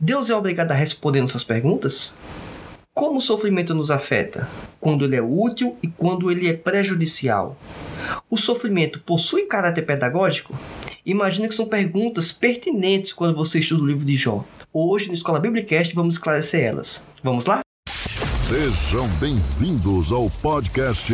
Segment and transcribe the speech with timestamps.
[0.00, 2.14] Deus é obrigado a responder nossas perguntas?
[2.94, 4.48] Como o sofrimento nos afeta?
[4.80, 7.56] Quando ele é útil e quando ele é prejudicial?
[8.30, 10.56] O sofrimento possui caráter pedagógico?
[11.04, 14.44] Imagina que são perguntas pertinentes quando você estuda o livro de Jó.
[14.72, 17.08] Hoje, no Escola Biblicast, vamos esclarecer elas.
[17.22, 17.60] Vamos lá?
[18.36, 21.12] Sejam bem-vindos ao podcast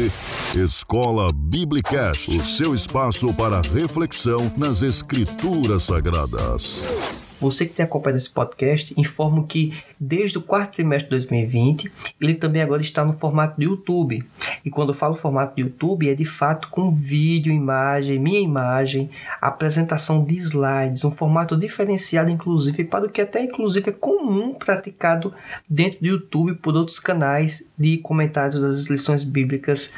[0.55, 7.24] Escola Biblicast, o seu espaço para reflexão nas Escrituras Sagradas.
[7.41, 12.35] Você que tem acompanhado esse podcast, informo que desde o quarto trimestre de 2020, ele
[12.35, 14.25] também agora está no formato de YouTube.
[14.65, 19.11] E quando eu falo formato de YouTube, é de fato com vídeo, imagem, minha imagem,
[19.41, 25.33] apresentação de slides, um formato diferenciado, inclusive, para o que até inclusive é comum praticado
[25.69, 29.93] dentro do YouTube por outros canais de comentários das lições bíblicas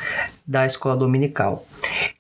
[0.47, 1.67] da escola dominical.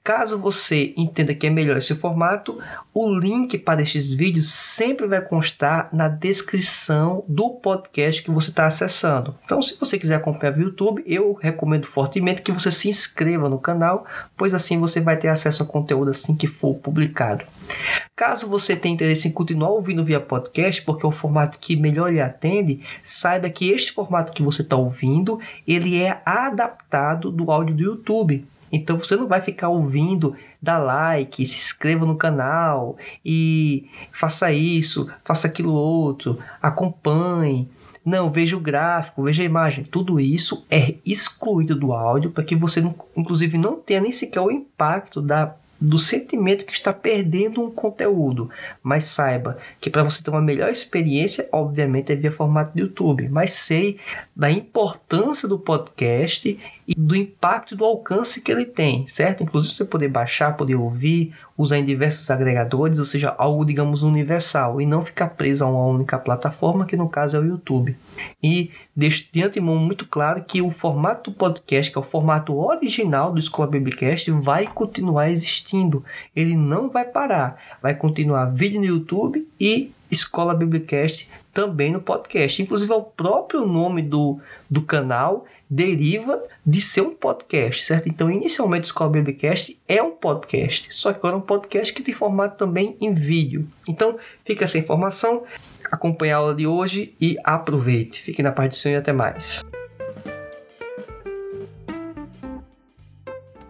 [0.02, 2.58] Caso você entenda que é melhor esse formato,
[2.92, 8.64] o link para estes vídeos sempre vai constar na descrição do podcast que você está
[8.64, 9.34] acessando.
[9.44, 13.58] Então, se você quiser acompanhar o YouTube, eu recomendo fortemente que você se inscreva no
[13.58, 17.44] canal, pois assim você vai ter acesso ao conteúdo assim que for publicado.
[18.14, 22.12] Caso você tenha interesse em continuar ouvindo via podcast, porque é o formato que melhor
[22.12, 27.74] lhe atende, saiba que este formato que você está ouvindo, ele é adaptado do áudio
[27.74, 28.46] do YouTube.
[28.76, 35.10] Então você não vai ficar ouvindo, dá like, se inscreva no canal e faça isso,
[35.24, 37.68] faça aquilo outro, acompanhe.
[38.04, 39.84] Não, veja o gráfico, veja a imagem.
[39.84, 42.80] Tudo isso é excluído do áudio para que você,
[43.16, 48.50] inclusive, não tenha nem sequer o impacto da do sentimento que está perdendo um conteúdo.
[48.82, 53.28] Mas saiba que para você ter uma melhor experiência, obviamente é via formato de YouTube.
[53.28, 53.98] Mas sei
[54.34, 59.42] da importância do podcast e do impacto e do alcance que ele tem, certo?
[59.42, 64.80] Inclusive você poder baixar, poder ouvir, usar em diversos agregadores, ou seja, algo, digamos, universal
[64.80, 67.96] e não ficar preso a uma única plataforma, que no caso é o YouTube.
[68.42, 72.54] E deixo de antemão muito claro que o formato do podcast, que é o formato
[72.54, 76.04] original do Escola Biblicast, vai continuar existindo.
[76.34, 77.60] Ele não vai parar.
[77.82, 82.60] Vai continuar vídeo no YouTube e Escola Biblicast também no podcast.
[82.60, 88.10] Inclusive, é o próprio nome do, do canal deriva de ser um podcast, certo?
[88.10, 92.02] Então, inicialmente, o Escola Biblicast é um podcast, só que agora é um podcast que
[92.02, 93.66] tem formato também em vídeo.
[93.88, 95.44] Então, fica essa informação,
[95.90, 98.20] acompanhe a aula de hoje e aproveite.
[98.20, 99.64] Fique na paz do Senhor e até mais.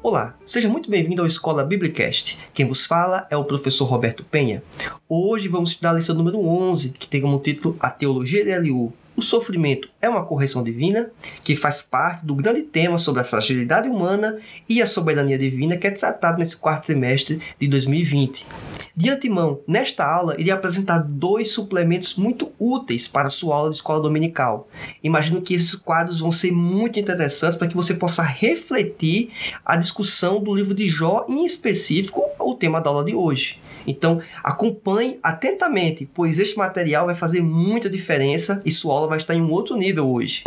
[0.09, 2.39] Olá, seja muito bem-vindo ao Escola Biblicast.
[2.55, 4.63] Quem vos fala é o professor Roberto Penha.
[5.09, 8.93] Hoje vamos estudar a lição número 11, que tem como título A Teologia de Eliú,
[9.17, 11.11] o sofrimento é uma correção divina
[11.43, 15.87] que faz parte do grande tema sobre a fragilidade humana e a soberania divina que
[15.87, 18.47] é tratado nesse quarto trimestre de 2020.
[18.97, 23.77] De antemão, nesta aula, irei apresentar dois suplementos muito úteis para a sua aula de
[23.77, 24.69] escola dominical.
[25.05, 30.43] Imagino que esses quadros vão ser muito interessantes para que você possa refletir a discussão
[30.43, 33.61] do livro de Jó, em específico, o tema da aula de hoje.
[33.87, 39.35] Então, acompanhe atentamente, pois este material vai fazer muita diferença e sua aula vai estar
[39.35, 40.43] em um outro nível hoje.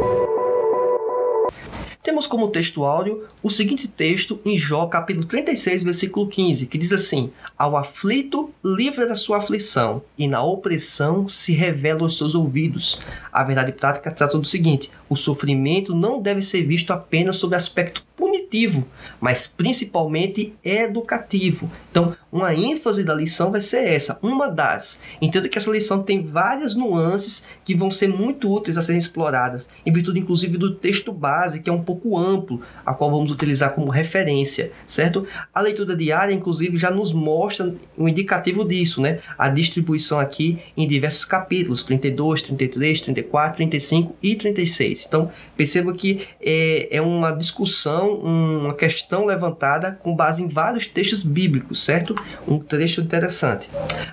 [2.09, 6.92] Temos como texto áudio o seguinte texto em Jó, capítulo 36, versículo 15, que diz
[6.92, 13.00] assim: Ao aflito, livra da sua aflição, e na opressão se revela os seus ouvidos.
[13.39, 18.03] A verdade prática trata do seguinte: o sofrimento não deve ser visto apenas sob aspecto
[18.19, 18.85] punitivo,
[19.22, 21.72] mas principalmente educativo.
[21.89, 25.01] Então, uma ênfase da lição vai ser essa, uma das.
[25.22, 29.69] Entenda que essa lição tem várias nuances que vão ser muito úteis a serem exploradas,
[29.85, 33.73] em virtude inclusive do texto base, que é um pouco amplo, a qual vamos utilizar
[33.73, 35.25] como referência, certo?
[35.53, 39.19] A leitura diária, inclusive, já nos mostra um indicativo disso, né?
[39.38, 45.06] A distribuição aqui em diversos capítulos, 32, 33, 34, 35 e 36.
[45.07, 51.23] Então, perceba que é, é uma discussão uma questão levantada com base em vários textos
[51.23, 52.16] bíblicos, certo?
[52.47, 53.69] Um trecho interessante.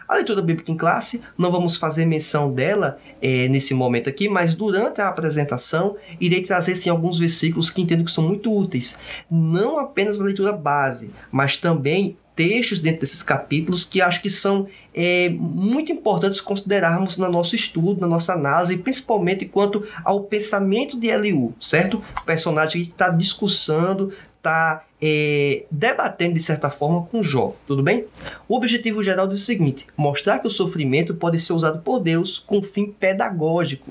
[0.09, 4.55] A leitura bíblica em classe, não vamos fazer menção dela é, nesse momento aqui, mas
[4.55, 9.01] durante a apresentação irei trazer sim alguns versículos que entendo que são muito úteis.
[9.31, 14.69] Não apenas a leitura base, mas também textos dentro desses capítulos que acho que são
[14.95, 21.09] é, muito importantes considerarmos no nosso estudo, na nossa análise, principalmente quanto ao pensamento de
[21.09, 22.03] Eliú, certo?
[22.21, 28.07] O personagem que está discussando, está é, debatendo de certa forma com Jó, tudo bem?
[28.49, 32.39] O objetivo geral é o seguinte: mostrar que o sofrimento pode ser usado por Deus
[32.39, 33.91] com fim pedagógico.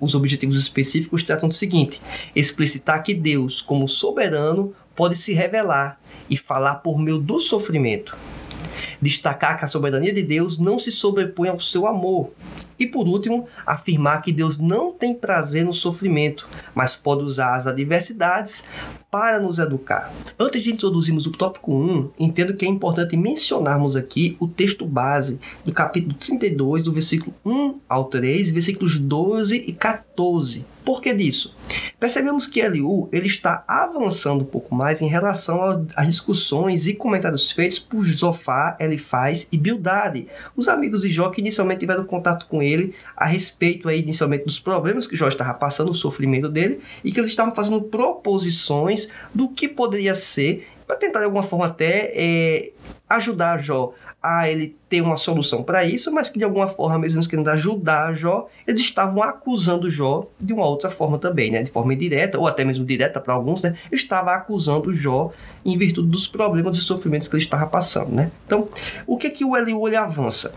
[0.00, 2.00] Os objetivos específicos tratam do seguinte:
[2.34, 6.01] explicitar que Deus, como soberano, pode se revelar
[6.32, 8.16] e falar por meio do sofrimento.
[9.00, 12.30] destacar que a soberania de Deus não se sobrepõe ao seu amor.
[12.78, 17.66] E por último, afirmar que Deus não tem prazer no sofrimento, mas pode usar as
[17.66, 18.68] adversidades
[19.10, 20.12] para nos educar.
[20.38, 25.38] Antes de introduzirmos o tópico 1, entendo que é importante mencionarmos aqui o texto base
[25.64, 30.71] do capítulo 32, do versículo 1 ao 3, versículos 12 e 14.
[30.84, 31.56] Por que disso?
[31.98, 37.52] Percebemos que Eliú ele está avançando um pouco mais em relação às discussões e comentários
[37.52, 40.26] feitos por Zofá, Elifaz e Bildade,
[40.56, 44.58] os amigos de Jó que inicialmente tiveram contato com ele a respeito aí, inicialmente dos
[44.58, 49.48] problemas que Jó estava passando, o sofrimento dele, e que eles estavam fazendo proposições do
[49.48, 52.72] que poderia ser para tentar de alguma forma até é,
[53.08, 57.18] ajudar Jó a ele ter uma solução para isso, mas que de alguma forma, mesmo
[57.18, 61.62] eles querendo ajudar Jó, eles estavam acusando Jó de uma outra forma também, né?
[61.62, 63.76] De forma indireta, ou até mesmo direta para alguns, né?
[63.90, 65.32] Estava acusando Jó
[65.64, 68.30] em virtude dos problemas e sofrimentos que ele estava passando, né?
[68.46, 68.68] Então,
[69.06, 70.54] o que é que o Eliú avança?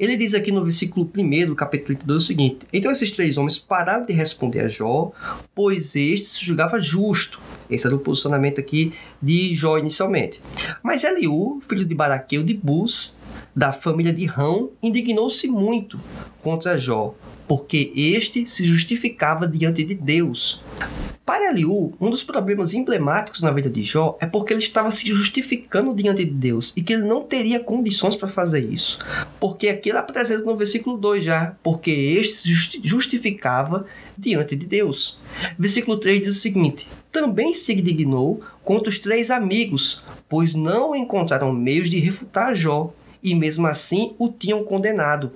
[0.00, 3.58] Ele diz aqui no versículo 1 do capítulo 32 o seguinte: Então esses três homens
[3.58, 5.12] pararam de responder a Jó,
[5.54, 7.38] pois este se julgava justo.
[7.70, 10.40] Esse era o posicionamento aqui de Jó inicialmente.
[10.82, 13.16] Mas Eliú, filho de Baraqueu de Bus,
[13.54, 16.00] da família de Rão, indignou-se muito
[16.42, 17.14] contra Jó,
[17.46, 20.62] porque este se justificava diante de Deus.
[21.30, 25.06] Para Eliú, um dos problemas emblemáticos na vida de Jó é porque ele estava se
[25.06, 28.98] justificando diante de Deus e que ele não teria condições para fazer isso.
[29.38, 33.86] Porque aqui ele apresenta no versículo 2 já, porque este se justificava
[34.18, 35.20] diante de Deus.
[35.58, 41.52] Versículo 3 diz o seguinte: Também se indignou contra os três amigos, pois não encontraram
[41.52, 42.92] meios de refutar Jó,
[43.22, 45.32] e mesmo assim o tinham condenado.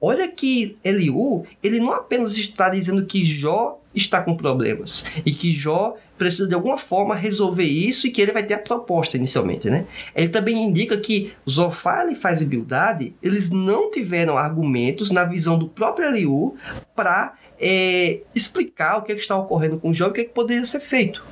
[0.00, 5.50] Olha que Eliú, ele não apenas está dizendo que Jó está com problemas e que
[5.50, 9.70] Jó precisa de alguma forma resolver isso e que ele vai ter a proposta inicialmente,
[9.70, 9.86] né?
[10.14, 15.58] Ele também indica que Zofar e Faz e Bildade, eles não tiveram argumentos na visão
[15.58, 16.54] do próprio Eliú
[16.94, 20.24] para é, explicar o que, é que está ocorrendo com Jó e o que, é
[20.24, 21.24] que poderia ser feito.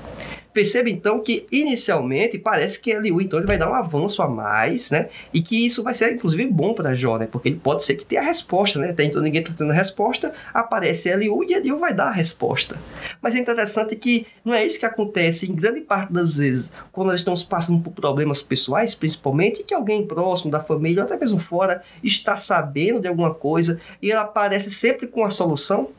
[0.56, 4.90] Perceba então que inicialmente parece que Eliú então ele vai dar um avanço a mais,
[4.90, 5.10] né?
[5.30, 7.28] E que isso vai ser inclusive bom para Jó, né?
[7.30, 8.88] Porque ele pode ser que tenha a resposta, né?
[8.88, 12.74] Até então ninguém está tendo a resposta, aparece Eliú e Eliú vai dar a resposta.
[13.20, 17.08] Mas é interessante que não é isso que acontece em grande parte das vezes quando
[17.08, 21.38] nós estamos passando por problemas pessoais, principalmente, que alguém próximo da família, ou até mesmo
[21.38, 25.90] fora, está sabendo de alguma coisa e ela aparece sempre com a solução.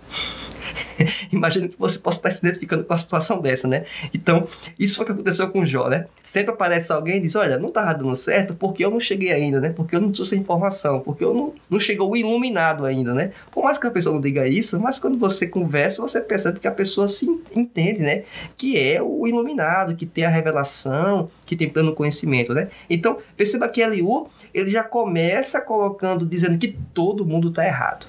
[1.32, 3.86] Imagina que você possa estar se identificando com a situação dessa, né?
[4.14, 4.48] Então,
[4.78, 6.08] isso foi o que aconteceu com Jó, né?
[6.22, 9.60] Sempre aparece alguém e diz: Olha, não estava dando certo porque eu não cheguei ainda,
[9.60, 9.70] né?
[9.70, 13.32] Porque eu não trouxe a informação, porque eu não, não chegou o iluminado ainda, né?
[13.52, 16.68] Por mais que a pessoa não diga isso, mas quando você conversa, você percebe que
[16.68, 17.26] a pessoa se
[17.56, 18.24] entende, né?
[18.58, 22.70] Que é o iluminado, que tem a revelação, que tem pleno conhecimento, né?
[22.90, 28.06] Então, perceba que Eliú, ele já começa colocando, dizendo que todo mundo está errado.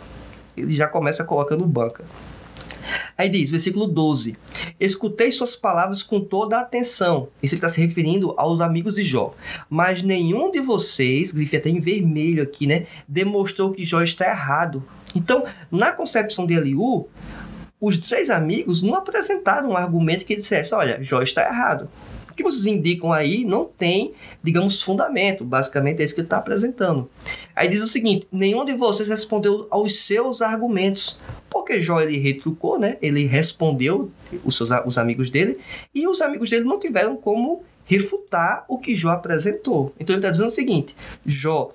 [0.57, 2.05] Ele já começa colocando banca.
[3.17, 4.37] Aí diz, versículo 12:
[4.79, 7.29] Escutei suas palavras com toda a atenção.
[7.43, 9.35] Isso ele está se referindo aos amigos de Jó.
[9.69, 12.87] Mas nenhum de vocês, grife até em vermelho aqui, né?
[13.07, 14.83] Demonstrou que Jó está errado.
[15.15, 17.09] Então, na concepção de Eliú,
[17.81, 21.89] os três amigos não apresentaram um argumento que dissesse: olha, Jó está errado.
[22.31, 25.45] O que vocês indicam aí não tem, digamos, fundamento.
[25.45, 27.11] Basicamente é isso que ele está apresentando.
[27.55, 31.21] Aí diz o seguinte: nenhum de vocês respondeu aos seus argumentos.
[31.69, 32.97] Porque Jó ele retrucou, né?
[33.03, 34.11] Ele respondeu
[34.43, 35.59] os seus os amigos dele
[35.95, 39.93] e os amigos dele não tiveram como refutar o que Jó apresentou.
[40.01, 40.97] Então ele está dizendo o seguinte:
[41.27, 41.71] Jó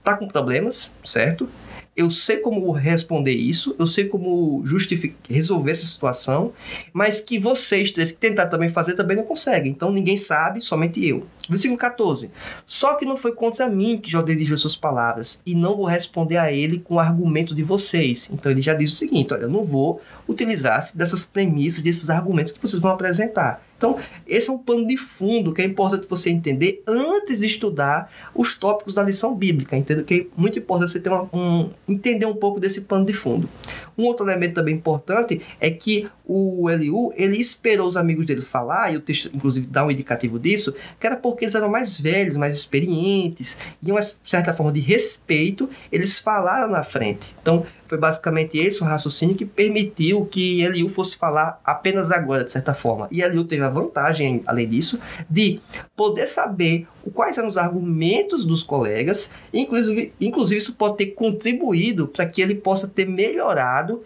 [0.00, 1.48] está com problemas, certo?
[1.96, 6.52] Eu sei como responder isso, eu sei como justificar, resolver essa situação,
[6.92, 9.72] mas que vocês três que tentar também fazer também não conseguem.
[9.72, 11.26] Então ninguém sabe, somente eu.
[11.48, 12.30] Versículo 14.
[12.66, 16.36] Só que não foi contra mim que Jó dirigiu suas palavras, e não vou responder
[16.36, 18.30] a ele com o argumento de vocês.
[18.32, 22.52] Então ele já diz o seguinte: olha, eu não vou utilizar dessas premissas, desses argumentos
[22.52, 23.65] que vocês vão apresentar.
[23.76, 28.10] Então, esse é um pano de fundo que é importante você entender antes de estudar
[28.34, 29.76] os tópicos da lição bíblica.
[29.76, 33.12] Entendo que é muito importante você ter uma, um, entender um pouco desse pano de
[33.12, 33.48] fundo.
[33.96, 38.92] Um outro elemento também importante é que o Eliú, ele esperou os amigos dele falar,
[38.92, 42.36] e o texto inclusive dá um indicativo disso, que era porque eles eram mais velhos,
[42.36, 47.34] mais experientes, e uma certa forma de respeito, eles falaram na frente.
[47.40, 52.50] Então, foi basicamente esse o raciocínio que permitiu que Eliú fosse falar apenas agora, de
[52.50, 53.06] certa forma.
[53.12, 54.98] E Eliú teve a vantagem, além disso,
[55.30, 55.60] de
[55.94, 62.26] poder saber quais eram os argumentos dos colegas, inclusive, inclusive isso pode ter contribuído para
[62.26, 64.02] que ele possa ter melhorado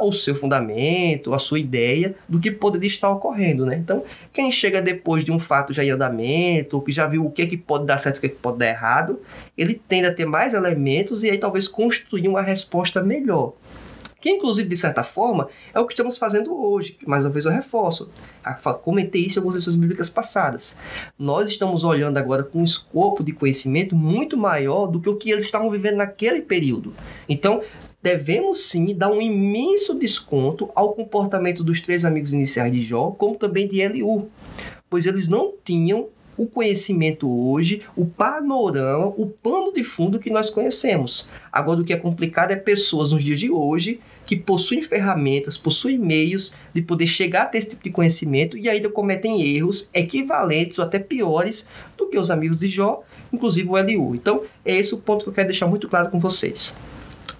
[0.00, 3.76] o seu fundamento, a sua ideia do que poderia estar ocorrendo, né?
[3.76, 7.42] Então, quem chega depois de um fato já em andamento, que já viu o que,
[7.42, 9.20] é que pode dar certo e o que, é que pode dar errado,
[9.56, 13.52] ele tende a ter mais elementos e aí talvez construir uma resposta melhor.
[14.22, 16.96] Que, inclusive, de certa forma, é o que estamos fazendo hoje.
[17.04, 18.08] Mais uma vez eu reforço.
[18.84, 20.78] Comentei isso em algumas lições bíblicas passadas.
[21.18, 25.32] Nós estamos olhando agora com um escopo de conhecimento muito maior do que o que
[25.32, 26.94] eles estavam vivendo naquele período.
[27.28, 27.62] Então,
[28.00, 33.34] devemos sim dar um imenso desconto ao comportamento dos três amigos iniciais de Jó, como
[33.34, 34.28] também de Eliú,
[34.88, 40.48] pois eles não tinham o conhecimento hoje, o panorama, o pano de fundo que nós
[40.48, 41.28] conhecemos.
[41.52, 44.00] Agora, o que é complicado é pessoas nos dias de hoje
[44.32, 48.66] que possuem ferramentas, possuem meios de poder chegar a ter esse tipo de conhecimento e
[48.66, 53.76] ainda cometem erros equivalentes ou até piores do que os amigos de Jó, inclusive o
[53.76, 54.14] Eliú.
[54.14, 56.74] Então, é esse o ponto que eu quero deixar muito claro com vocês.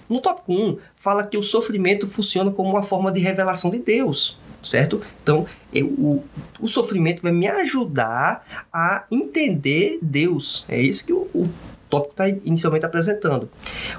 [0.06, 4.38] No tópico 1, fala que o sofrimento funciona como uma forma de revelação de Deus
[4.62, 5.02] certo?
[5.20, 5.44] Então,
[5.75, 6.25] eu, o,
[6.61, 10.64] o sofrimento vai me ajudar a entender Deus.
[10.68, 11.50] É isso que o, o
[11.90, 13.50] tópico está inicialmente apresentando.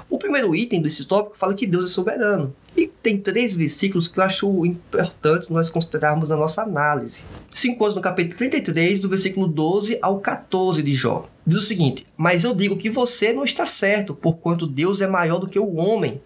[0.08, 2.54] O primeiro item desse tópico fala que Deus é soberano.
[2.76, 7.22] E tem três versículos que eu acho importantes nós considerarmos na nossa análise.
[7.50, 11.28] Se encontra no capítulo 33, do versículo 12 ao 14 de Jó.
[11.46, 15.38] Diz o seguinte: Mas eu digo que você não está certo, porquanto Deus é maior
[15.38, 16.20] do que o homem.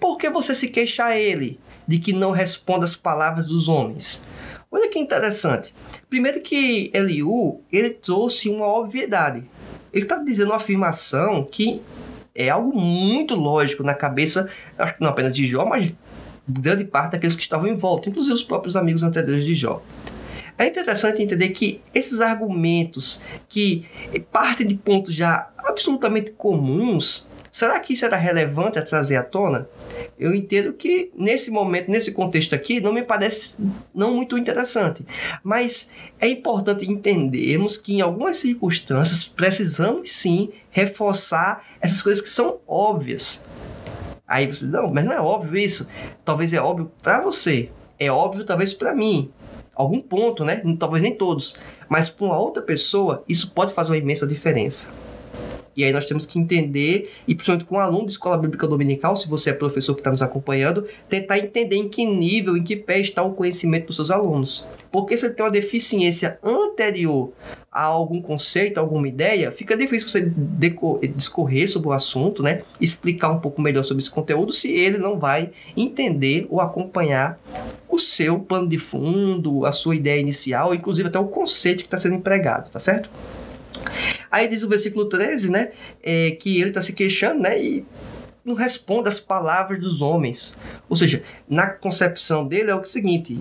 [0.00, 1.60] Por que você se queixa a ele?
[1.86, 4.26] de que não responda às palavras dos homens.
[4.70, 5.74] Olha que interessante.
[6.08, 9.44] Primeiro que Eliú, ele trouxe uma obviedade.
[9.92, 11.82] Ele está dizendo uma afirmação que
[12.34, 14.48] é algo muito lógico na cabeça,
[14.78, 15.92] acho que não apenas de Jó, mas
[16.48, 19.82] grande parte daqueles que estavam em volta, inclusive os próprios amigos anteriores de Jó.
[20.58, 23.86] É interessante entender que esses argumentos que
[24.30, 29.68] partem de pontos já absolutamente comuns, será que isso era relevante a trazer à tona?
[30.22, 33.60] eu entendo que nesse momento, nesse contexto aqui, não me parece
[33.92, 35.04] não muito interessante.
[35.42, 42.60] Mas é importante entendermos que em algumas circunstâncias precisamos sim reforçar essas coisas que são
[42.66, 43.44] óbvias.
[44.26, 45.88] Aí você diz, não, mas não é óbvio isso.
[46.24, 49.30] Talvez é óbvio para você, é óbvio talvez para mim.
[49.74, 50.62] Algum ponto, né?
[50.78, 51.56] Talvez nem todos.
[51.88, 54.92] Mas para uma outra pessoa, isso pode fazer uma imensa diferença.
[55.76, 59.16] E aí nós temos que entender, e principalmente com um aluno de escola bíblica dominical,
[59.16, 62.76] se você é professor que está nos acompanhando, tentar entender em que nível, em que
[62.76, 64.66] pé está o conhecimento dos seus alunos.
[64.90, 67.32] Porque se ele tem uma deficiência anterior
[67.70, 70.30] a algum conceito, a alguma ideia, fica difícil você
[71.14, 72.62] discorrer sobre o assunto, né?
[72.78, 77.40] Explicar um pouco melhor sobre esse conteúdo se ele não vai entender ou acompanhar
[77.88, 81.96] o seu plano de fundo, a sua ideia inicial, inclusive até o conceito que está
[81.96, 83.08] sendo empregado, tá certo?
[84.32, 85.72] Aí diz o versículo 13, né?
[86.02, 87.62] É, que ele está se queixando, né?
[87.62, 87.84] E
[88.42, 90.56] não responde às palavras dos homens.
[90.88, 93.38] Ou seja, na concepção dele é o seguinte: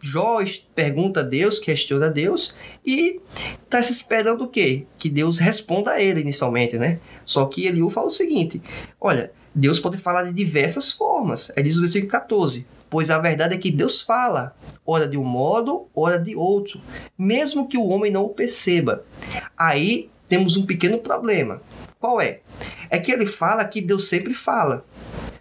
[0.00, 0.38] Jó
[0.76, 3.20] pergunta a Deus, questiona a Deus e
[3.64, 4.84] está se esperando o quê?
[4.96, 7.00] Que Deus responda a ele inicialmente, né?
[7.24, 8.62] Só que Eliú fala o seguinte:
[9.00, 11.50] olha, Deus pode falar de diversas formas.
[11.56, 15.24] Aí diz o versículo 14: pois a verdade é que Deus fala, ora de um
[15.24, 16.80] modo, ora de outro,
[17.18, 19.04] mesmo que o homem não o perceba.
[19.56, 21.60] Aí temos um pequeno problema.
[21.98, 22.40] Qual é?
[22.90, 24.84] É que ele fala que Deus sempre fala.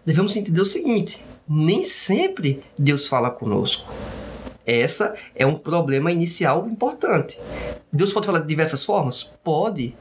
[0.05, 3.91] Devemos entender o seguinte: nem sempre Deus fala conosco.
[4.65, 7.37] Essa é um problema inicial importante.
[7.93, 9.35] Deus pode falar de diversas formas?
[9.43, 9.95] Pode.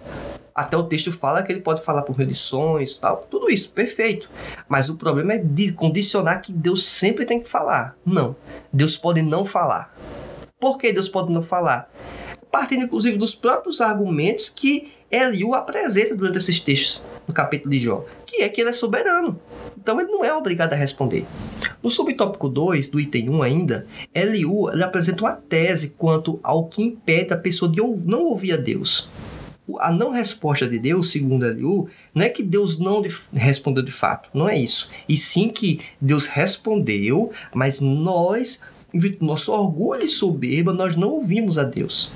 [0.55, 4.31] Até o texto fala que ele pode falar por religiões, tal, tudo isso, perfeito.
[4.69, 5.43] Mas o problema é
[5.75, 7.97] condicionar que Deus sempre tem que falar.
[8.07, 8.37] Não.
[8.73, 9.93] Deus pode não falar.
[10.61, 11.91] Por que Deus pode não falar?
[12.53, 18.05] Partindo inclusive dos próprios argumentos que Eliú apresenta durante esses textos no capítulo de Jó,
[18.25, 19.41] que é que ele é soberano.
[19.77, 21.27] Então ele não é obrigado a responder.
[21.83, 26.81] No subtópico 2 do item 1 ainda, Eliú ele apresenta uma tese quanto ao que
[26.81, 29.09] impede a pessoa de não ouvir a Deus
[29.79, 33.03] a não resposta de Deus, segundo Eliú, não é que Deus não
[33.33, 34.91] respondeu de fato, não é isso.
[35.09, 38.61] E sim que Deus respondeu, mas nós,
[38.93, 42.13] em nosso orgulho e soberba, nós não ouvimos a Deus.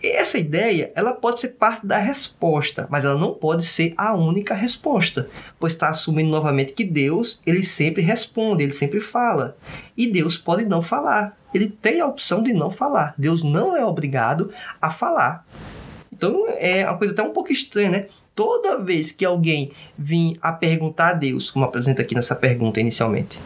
[0.00, 4.54] Essa ideia, ela pode ser parte da resposta, mas ela não pode ser a única
[4.54, 9.56] resposta, pois está assumindo novamente que Deus, ele sempre responde, ele sempre fala.
[9.96, 11.36] E Deus pode não falar.
[11.52, 13.12] Ele tem a opção de não falar.
[13.18, 15.44] Deus não é obrigado a falar.
[16.18, 18.06] Então é uma coisa até um pouco estranha, né?
[18.34, 23.38] Toda vez que alguém vir a perguntar a Deus, como apresenta aqui nessa pergunta inicialmente,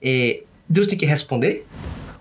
[0.00, 1.66] é, Deus tem que responder?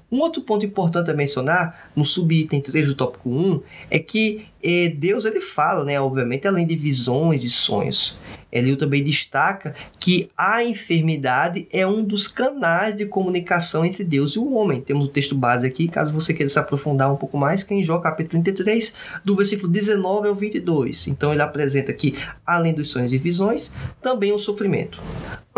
[0.09, 3.61] Um outro ponto importante a mencionar no subitem 3 do tópico 1
[3.91, 8.17] é que eh, Deus ele fala, né, obviamente, além de visões e sonhos.
[8.49, 14.39] Eliu também destaca que a enfermidade é um dos canais de comunicação entre Deus e
[14.39, 14.79] o homem.
[14.79, 17.77] Temos o texto base aqui, caso você queira se aprofundar um pouco mais, que é
[17.77, 18.95] em Jó capítulo 33,
[19.25, 21.07] do versículo 19 ao 22.
[21.07, 25.01] Então ele apresenta aqui, além dos sonhos e visões, também o sofrimento.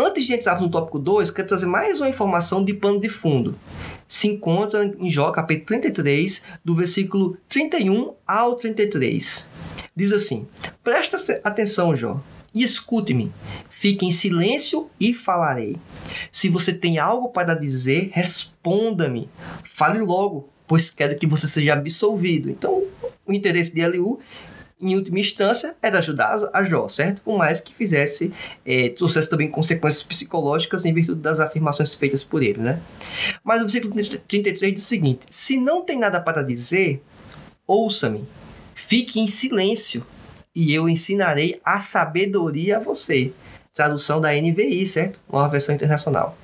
[0.02, 3.54] Antes de entrar no tópico 2, quero trazer mais uma informação de pano de fundo
[4.10, 9.48] se encontra em Jó, capítulo 33, do versículo 31 ao 33.
[9.94, 10.48] Diz assim:
[10.82, 12.20] Presta atenção, Jó,
[12.52, 13.32] e escute-me.
[13.70, 15.76] Fique em silêncio e falarei.
[16.32, 19.28] Se você tem algo para dizer, responda-me.
[19.64, 22.50] Fale logo, pois quero que você seja absolvido.
[22.50, 22.82] Então,
[23.24, 24.18] o interesse de Eliú
[24.80, 27.20] em última instância, era ajudar a Jó, certo?
[27.22, 28.32] Por mais que fizesse,
[28.64, 32.80] é, trouxesse também consequências psicológicas em virtude das afirmações feitas por ele, né?
[33.44, 33.94] Mas o versículo
[34.26, 37.02] 33 diz o seguinte: Se não tem nada para dizer,
[37.66, 38.24] ouça-me,
[38.74, 40.04] fique em silêncio,
[40.54, 43.32] e eu ensinarei a sabedoria a você.
[43.72, 45.20] Tradução da NVI, certo?
[45.28, 46.36] Uma versão internacional.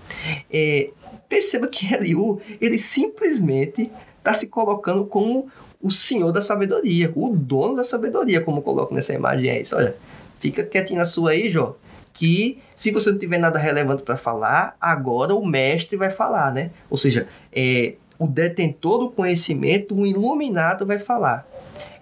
[0.51, 0.91] É,
[1.29, 5.51] perceba que Eliú, ele simplesmente está se colocando como
[5.83, 9.77] o senhor da sabedoria, o dono da sabedoria, como coloco nessa imagem é isso.
[9.77, 9.97] Olha,
[10.41, 11.77] fica quietinho na sua aí, Jó,
[12.13, 16.71] que se você não tiver nada relevante para falar, agora o mestre vai falar, né?
[16.91, 21.47] Ou seja, é, o detentor do conhecimento, o iluminado vai falar.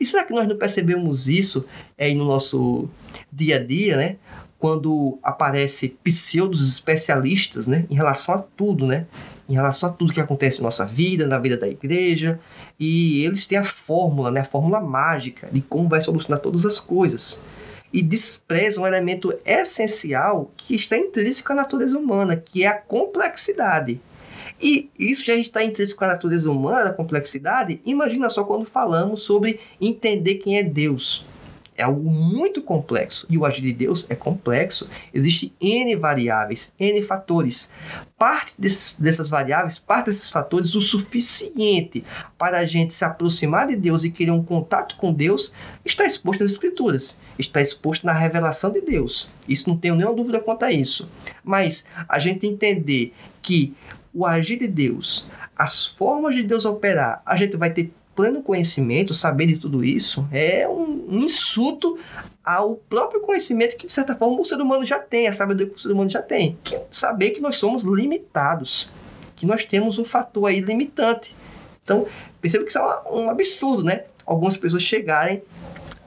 [0.01, 1.65] E será que nós não percebemos isso
[1.99, 2.89] aí no nosso
[3.33, 4.17] dia a dia, né?
[4.59, 7.85] Quando aparece pseudos especialistas, né?
[7.91, 9.07] Em relação a tudo, né?
[9.49, 12.41] Em relação a tudo que acontece na nossa vida, na vida da igreja,
[12.79, 16.81] e eles têm a fórmula, né, a fórmula mágica de como vai solucionar todas as
[16.81, 17.43] coisas.
[17.93, 24.01] E desprezam um elemento essencial que está intrínseco à natureza humana, que é a complexidade.
[24.61, 27.81] E isso já está intrínseco à natureza humana, a complexidade.
[27.85, 31.25] Imagina só quando falamos sobre entender quem é Deus
[31.77, 33.27] é algo muito complexo.
[33.29, 34.89] E o agir de Deus é complexo.
[35.13, 37.73] Existem N variáveis, N fatores.
[38.17, 42.05] Parte desses, dessas variáveis, parte desses fatores, o suficiente
[42.39, 45.53] para a gente se aproximar de Deus e querer um contato com Deus,
[45.85, 47.21] está exposto nas Escrituras.
[47.39, 49.29] Está exposto na revelação de Deus.
[49.49, 51.09] Isso não tenho nenhuma dúvida quanto a isso.
[51.43, 53.13] Mas a gente entender
[53.43, 53.75] que
[54.13, 55.27] o agir de Deus,
[55.57, 60.27] as formas de Deus operar, a gente vai ter pleno conhecimento, saber de tudo isso,
[60.33, 61.99] é um, um insulto
[62.45, 65.79] ao próprio conhecimento que, de certa forma, o ser humano já tem, a sabedoria que
[65.79, 66.59] o ser humano já tem.
[66.63, 68.91] Que saber que nós somos limitados,
[69.37, 71.35] que nós temos um fator aí limitante.
[71.83, 72.07] Então,
[72.41, 74.05] perceba que isso é um absurdo, né?
[74.27, 75.43] Algumas pessoas chegarem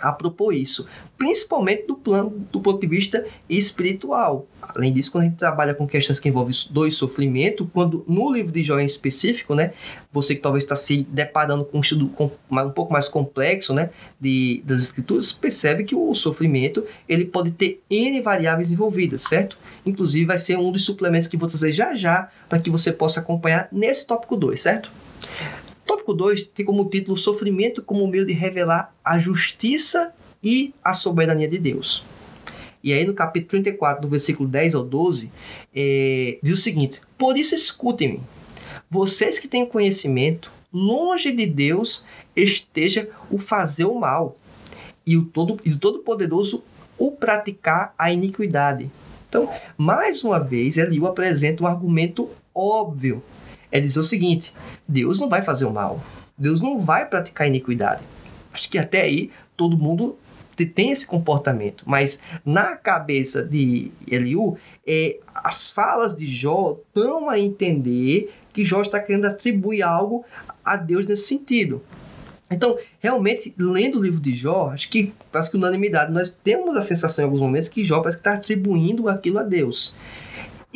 [0.01, 4.47] a propor isso, principalmente do plano do ponto de vista espiritual.
[4.61, 8.51] Além disso, quando a gente trabalha com questões que envolvem dois sofrimento, quando no livro
[8.51, 9.73] de Jó em específico, né,
[10.11, 14.61] você que talvez está se deparando com um estudo um pouco mais complexo, né, de,
[14.65, 19.57] das escrituras, percebe que o sofrimento ele pode ter n variáveis envolvidas, certo?
[19.85, 23.19] Inclusive vai ser um dos suplementos que vou trazer já já para que você possa
[23.19, 24.91] acompanhar nesse tópico 2, certo?
[25.87, 31.47] Tópico 2 tem como título Sofrimento como meio de revelar a justiça e a soberania
[31.47, 32.03] de Deus.
[32.83, 35.31] E aí no capítulo 34, do versículo 10 ao 12,
[35.73, 38.19] é, diz o seguinte: Por isso escutem-me,
[38.89, 44.37] vocês que têm conhecimento, longe de Deus esteja o fazer o mal,
[45.05, 46.63] e o todo e o todo-poderoso
[46.97, 48.91] o praticar a iniquidade.
[49.29, 53.23] Então, mais uma vez, Eliú apresenta um argumento óbvio
[53.71, 54.53] é dizer o seguinte:
[54.87, 56.01] Deus não vai fazer o mal,
[56.37, 58.03] Deus não vai praticar iniquidade.
[58.53, 60.17] Acho que até aí todo mundo
[60.73, 67.37] tem esse comportamento, mas na cabeça de Eliú, é, as falas de Jó dão a
[67.39, 70.25] entender que Jó está querendo atribuir algo
[70.65, 71.83] a Deus nesse sentido.
[72.49, 76.81] Então, realmente, lendo o livro de Jó, acho que parece que unanimidade, nós temos a
[76.81, 79.95] sensação em alguns momentos que Jó parece que está atribuindo aquilo a Deus.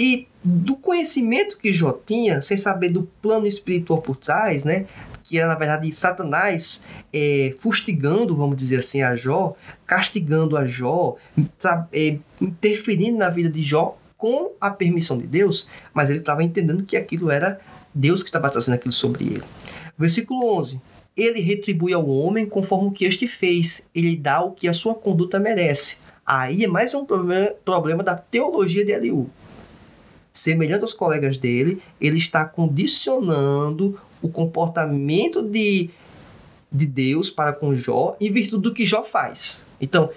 [0.02, 4.88] E do conhecimento que Jó tinha, sem saber do plano espiritual por trás, né?
[5.24, 6.84] Que era, na verdade, Satanás
[7.14, 11.18] é, fustigando, vamos dizer assim, a Jó, castigando a Jó,
[11.94, 16.84] é, interferindo na vida de Jó com a permissão de Deus, mas ele estava entendendo
[16.84, 17.62] que aquilo era
[17.94, 19.44] Deus que estava trazendo aquilo sobre ele.
[19.96, 20.82] Versículo 11.
[21.16, 24.96] Ele retribui ao homem conforme o que este fez, ele dá o que a sua
[24.96, 25.98] conduta merece.
[26.26, 29.30] Aí é mais um problema, problema da teologia de Eliú
[30.34, 35.90] semelhante aos colegas dele, ele está condicionando o comportamento de,
[36.72, 39.66] de Deus para com Jó em virtude do que Jó faz.
[39.80, 40.10] Então,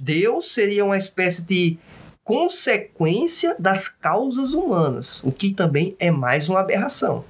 [0.00, 1.78] Deus seria uma espécie de
[2.24, 7.24] consequência das causas humanas, o que também é mais uma aberração.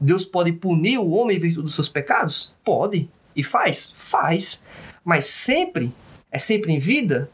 [0.00, 2.54] Deus pode punir o homem em virtude dos seus pecados?
[2.64, 3.08] Pode.
[3.36, 3.94] E faz?
[3.96, 4.64] Faz.
[5.04, 5.92] Mas sempre?
[6.32, 7.30] É sempre em vida?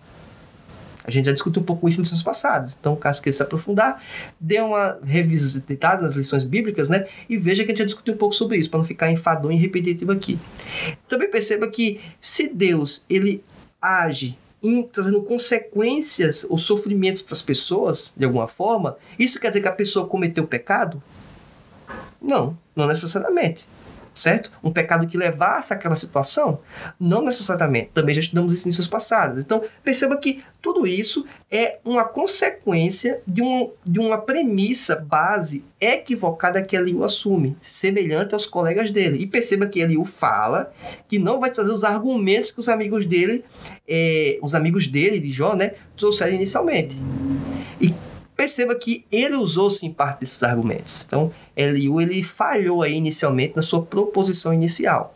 [1.06, 2.76] A gente já discutiu um pouco isso em lições passadas.
[2.78, 4.02] Então, caso queira se aprofundar,
[4.40, 7.06] dê uma revisitada nas lições bíblicas, né?
[7.28, 9.56] E veja que a gente já discutiu um pouco sobre isso, para não ficar enfadonho
[9.56, 10.38] e repetitivo aqui.
[11.08, 13.44] Também perceba que se Deus ele
[13.80, 14.36] age
[14.90, 19.72] trazendo consequências ou sofrimentos para as pessoas, de alguma forma, isso quer dizer que a
[19.72, 21.00] pessoa cometeu pecado?
[22.20, 23.64] Não, não necessariamente
[24.16, 24.50] certo?
[24.64, 26.58] Um pecado que levasse àquela situação?
[26.98, 27.90] Não necessariamente.
[27.92, 29.44] Também já estudamos isso em seus passados.
[29.44, 36.62] Então, perceba que tudo isso é uma consequência de, um, de uma premissa base equivocada
[36.62, 39.18] que Eliú assume, semelhante aos colegas dele.
[39.18, 40.72] E perceba que Eliú fala
[41.06, 43.44] que não vai trazer os argumentos que os amigos dele,
[43.86, 46.96] é, os amigos dele, de Jó, né, trouxeram inicialmente.
[47.80, 47.94] E
[48.36, 51.04] perceba que ele usou sim parte desses argumentos.
[51.06, 55.14] Então, Eliú ele falhou aí inicialmente na sua proposição inicial.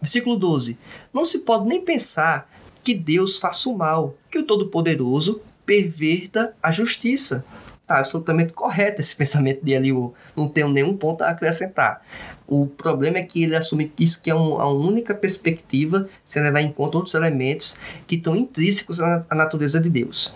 [0.00, 0.78] Versículo 12.
[1.12, 2.50] Não se pode nem pensar
[2.82, 7.44] que Deus faça o mal, que o Todo-Poderoso perverta a justiça.
[7.86, 10.14] Tá absolutamente correto esse pensamento de Eliú.
[10.36, 12.02] Não tenho nenhum ponto a acrescentar.
[12.46, 16.60] O problema é que ele assume que isso que é a única perspectiva, sem levar
[16.60, 20.32] em conta outros elementos que estão intrínsecos à natureza de Deus.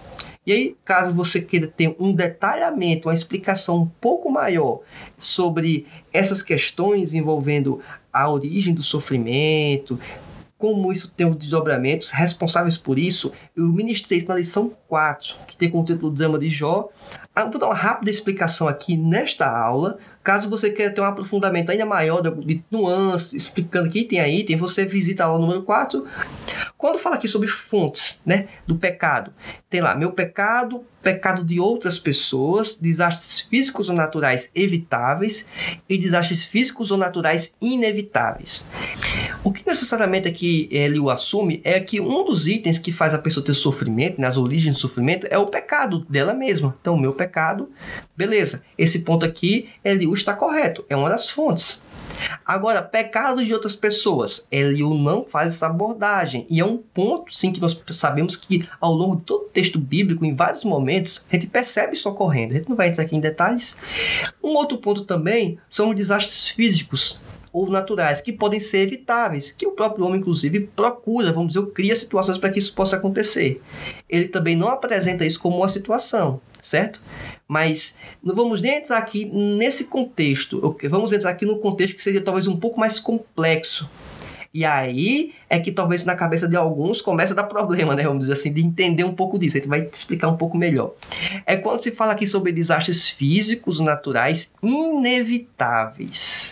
[0.47, 4.81] E aí, caso você queira ter um detalhamento, uma explicação um pouco maior
[5.17, 7.81] sobre essas questões envolvendo
[8.13, 9.99] a origem do sofrimento,
[10.59, 15.57] como isso tem os desdobramentos responsáveis por isso, eu ministrei isso na lição 4, que
[15.57, 16.89] tem como título Drama de Jó.
[17.35, 21.71] Ah, vou dar uma rápida explicação aqui nesta aula, Caso você queira ter um aprofundamento
[21.71, 26.07] ainda maior de nuances, explicando que item a item, você visita lá o número 4.
[26.79, 29.35] Quando fala aqui sobre fontes né, do pecado,
[29.69, 35.47] tem lá meu pecado, pecado de outras pessoas, desastres físicos ou naturais evitáveis
[35.87, 38.71] e desastres físicos ou naturais inevitáveis.
[39.45, 43.19] O que necessariamente aqui ele o assume é que um dos itens que faz a
[43.19, 46.75] pessoa ter sofrimento, nas né, origens do sofrimento, é o pecado dela mesma.
[46.81, 47.69] Então, o meu pecado,
[48.17, 48.63] beleza.
[48.79, 51.85] Esse ponto aqui, ele está correto, é uma das fontes.
[52.43, 56.47] Agora, pecados de outras pessoas, Eliú não faz essa abordagem.
[56.49, 59.79] E é um ponto, sim, que nós sabemos que ao longo de todo o texto
[59.79, 62.55] bíblico, em vários momentos, a gente percebe isso ocorrendo.
[62.55, 63.77] A gente não vai entrar aqui em detalhes.
[64.43, 67.21] Um outro ponto também são os desastres físicos
[67.55, 71.95] ou naturais, que podem ser evitáveis, que o próprio homem, inclusive, procura, vamos dizer, cria
[71.95, 73.63] situações para que isso possa acontecer.
[74.11, 77.01] Ele também não apresenta isso como uma situação, certo?
[77.47, 82.21] Mas não vamos nem entrar aqui nesse contexto, vamos entrar aqui no contexto que seria
[82.21, 83.89] talvez um pouco mais complexo.
[84.53, 88.03] E aí é que talvez na cabeça de alguns comece a dar problema, né?
[88.03, 89.57] Vamos dizer assim, de entender um pouco disso.
[89.57, 90.95] A gente vai te explicar um pouco melhor.
[91.47, 96.44] É quando se fala aqui sobre desastres físicos, naturais, inevitáveis.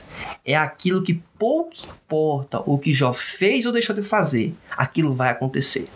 [0.45, 5.31] É aquilo que pouco importa o que Jó fez ou deixou de fazer, aquilo vai
[5.31, 5.89] acontecer.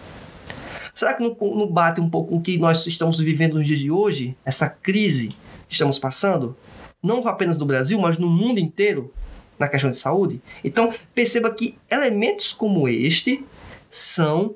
[0.94, 3.90] Será que não, bate um pouco com o que nós estamos vivendo nos dias de
[3.90, 4.34] hoje?
[4.44, 5.28] Essa crise
[5.68, 6.56] que estamos passando?
[7.02, 9.12] Não apenas no Brasil, mas no mundo inteiro
[9.58, 10.40] na questão de saúde?
[10.64, 13.44] Então, perceba que elementos como este
[13.90, 14.54] são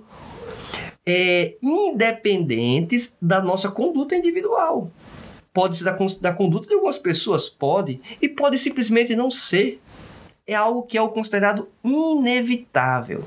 [1.04, 4.90] é, independentes da nossa conduta individual.
[5.52, 9.80] Pode ser da, da conduta de algumas pessoas, pode, e pode simplesmente não ser.
[10.46, 13.24] É algo que é o considerado inevitável.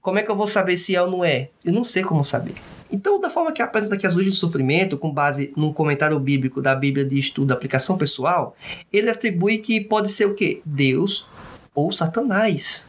[0.00, 1.48] Como é que eu vou saber se é ou não é?
[1.64, 2.54] Eu não sei como saber.
[2.92, 6.60] Então, da forma que apresenta aqui as luzes de sofrimento, com base num comentário bíblico
[6.60, 8.56] da Bíblia de Estudo Aplicação Pessoal,
[8.92, 10.60] ele atribui que pode ser o quê?
[10.64, 11.28] Deus
[11.74, 12.88] ou Satanás.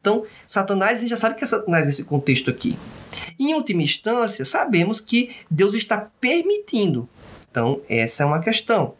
[0.00, 2.78] Então, Satanás, a gente já sabe que é Satanás nesse contexto aqui.
[3.38, 7.08] Em última instância, sabemos que Deus está permitindo.
[7.50, 8.94] Então, essa é uma questão.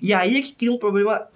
[0.00, 1.28] E aí é que cria um problema,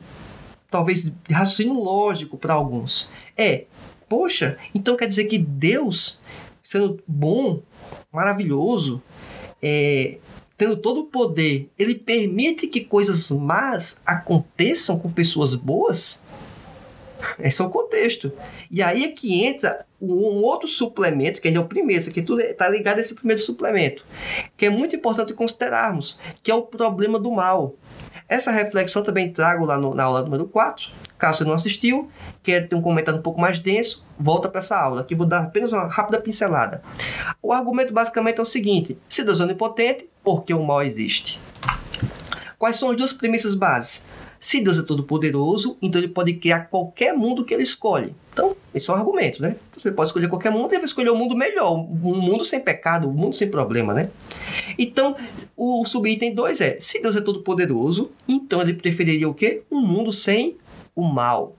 [0.71, 3.13] talvez, de raciocínio lógico para alguns.
[3.37, 3.67] É,
[4.09, 6.21] Poxa, então quer dizer que Deus,
[6.63, 7.61] sendo bom,
[8.13, 9.03] maravilhoso,
[9.61, 10.19] é,
[10.57, 16.25] tendo todo o poder, ele permite que coisas más aconteçam com pessoas boas?
[17.39, 18.33] Esse é o contexto.
[18.71, 22.41] E aí é que entra um outro suplemento, que é o primeiro, isso aqui tudo
[22.41, 24.05] está ligado a esse primeiro suplemento,
[24.57, 27.75] que é muito importante considerarmos, que é o problema do mal.
[28.29, 30.91] Essa reflexão também trago lá no, na aula número 4.
[31.17, 32.11] Caso você não assistiu,
[32.43, 35.01] quer ter um comentário um pouco mais denso, volta para essa aula.
[35.01, 36.83] Aqui vou dar apenas uma rápida pincelada.
[37.41, 41.41] O argumento basicamente é o seguinte: se Deus é onipotente, por que o mal existe?
[42.59, 44.05] Quais são as duas premissas básicas?
[44.39, 48.15] Se Deus é todo-poderoso, então ele pode criar qualquer mundo que ele escolhe.
[48.33, 49.57] Então, esse é um argumento, né?
[49.77, 53.09] Você pode escolher qualquer mundo e vai escolher um mundo melhor, um mundo sem pecado,
[53.09, 54.11] um mundo sem problema, né?
[54.79, 55.17] Então,
[55.57, 59.63] o subitem 2 é: se Deus é todo-poderoso, então ele preferiria o quê?
[59.71, 60.57] Um mundo sem
[60.95, 61.57] o mal.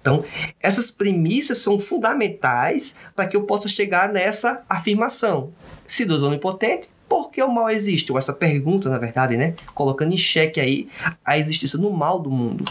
[0.00, 0.22] Então,
[0.60, 5.50] essas premissas são fundamentais para que eu possa chegar nessa afirmação.
[5.86, 8.10] Se Deus é onipotente, por que o mal existe?
[8.10, 9.54] Ou essa pergunta, na verdade, né?
[9.74, 10.88] Colocando em xeque aí
[11.24, 12.64] a existência do mal do mundo.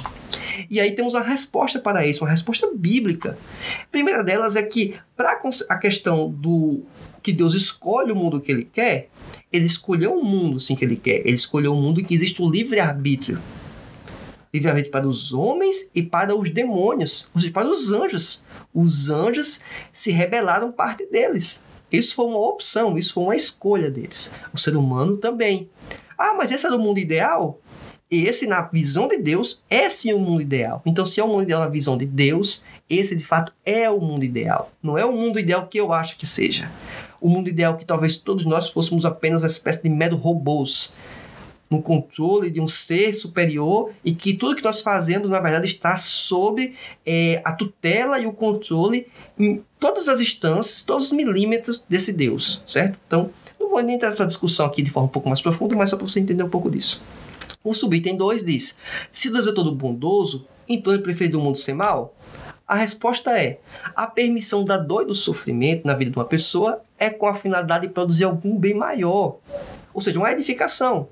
[0.69, 3.37] E aí temos uma resposta para isso, uma resposta bíblica.
[3.83, 6.81] A primeira delas é que, para a questão do
[7.21, 9.09] que Deus escolhe o mundo que ele quer,
[9.51, 11.21] ele escolheu o mundo sim que ele quer.
[11.25, 13.39] Ele escolheu um mundo que existe o livre-arbítrio
[14.53, 18.45] livre-arbítrio para os homens e para os demônios, ou seja, para os anjos.
[18.71, 21.65] Os anjos se rebelaram parte deles.
[21.93, 24.35] Isso foi uma opção, isso foi uma escolha deles.
[24.51, 25.69] O ser humano também.
[26.17, 27.59] Ah, mas esse era o mundo ideal?
[28.09, 30.81] Esse, na visão de Deus, é sim o mundo ideal.
[30.87, 33.99] Então, se é o mundo ideal na visão de Deus, esse de fato é o
[34.01, 34.71] mundo ideal.
[34.81, 36.67] Não é o mundo ideal que eu acho que seja.
[37.21, 40.93] O mundo ideal que talvez todos nós fôssemos apenas uma espécie de mero robôs
[41.73, 45.97] no controle de um ser superior e que tudo que nós fazemos, na verdade, está
[45.97, 49.07] sob é, a tutela e o controle
[49.37, 52.99] em todas as instâncias, todos os milímetros desse Deus, certo?
[53.07, 55.89] Então, não vou nem entrar nessa discussão aqui de forma um pouco mais profunda, mas
[55.89, 57.03] só para você entender um pouco disso.
[57.63, 58.77] O subitem 2 diz:
[59.11, 62.15] Se Deus é todo bondoso, então ele prefere o mundo sem mal?
[62.67, 63.59] A resposta é:
[63.95, 67.33] a permissão da dor e do sofrimento na vida de uma pessoa é com a
[67.33, 69.37] finalidade de produzir algum bem maior,
[69.93, 71.07] ou seja, uma edificação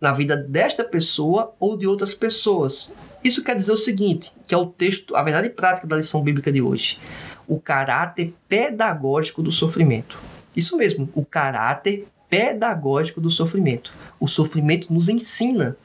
[0.00, 2.94] na vida desta pessoa ou de outras pessoas.
[3.22, 6.52] Isso quer dizer o seguinte, que é o texto, a verdade prática da lição bíblica
[6.52, 6.98] de hoje.
[7.46, 10.18] O caráter pedagógico do sofrimento.
[10.54, 13.92] Isso mesmo, o caráter pedagógico do sofrimento.
[14.20, 15.76] O sofrimento nos ensina.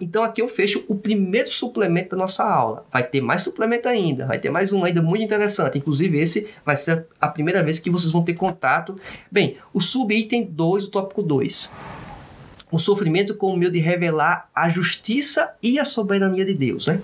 [0.00, 2.86] Então aqui eu fecho o primeiro suplemento da nossa aula.
[2.92, 5.78] Vai ter mais suplemento ainda, vai ter mais um ainda muito interessante.
[5.78, 8.98] Inclusive esse vai ser a primeira vez que vocês vão ter contato.
[9.30, 11.72] Bem, o subitem 2, o tópico 2
[12.76, 16.86] o sofrimento com o meio de revelar a justiça e a soberania de Deus.
[16.86, 17.00] Né?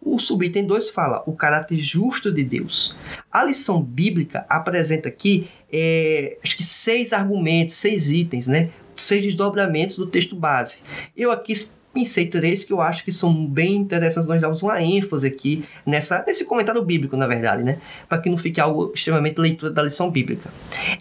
[0.00, 2.94] O subitem 2 fala o caráter justo de Deus.
[3.32, 8.68] A lição bíblica apresenta aqui é, acho que seis argumentos, seis itens, né?
[8.94, 10.78] seis desdobramentos do texto base.
[11.16, 11.54] Eu aqui
[11.94, 14.28] pensei três que eu acho que são bem interessantes.
[14.28, 17.78] Nós damos uma ênfase aqui nessa, nesse comentário bíblico, na verdade, né?
[18.08, 20.50] Para que não fique algo extremamente leitura da lição bíblica.